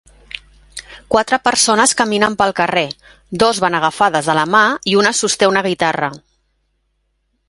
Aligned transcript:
Quatre 1.15 1.37
persones 1.47 1.93
caminen 1.99 2.37
pel 2.39 2.55
carrer; 2.61 2.83
dos 3.45 3.61
van 3.67 3.77
agafades 3.81 4.31
de 4.31 4.37
la 4.39 4.49
mà 4.55 4.63
i 4.93 4.97
una 5.03 5.13
sosté 5.19 5.51
una 5.55 5.67
guitarra. 5.69 6.11